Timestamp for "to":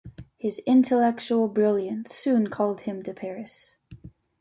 3.03-3.13